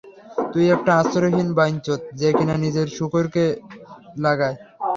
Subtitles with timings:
[0.51, 3.45] তুই একটা আশ্রয়হীন বাইনচোদ, যে কি-না নিজের শূকরকে
[4.17, 4.57] লাগায়।